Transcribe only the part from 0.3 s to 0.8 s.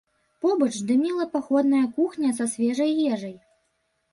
Побач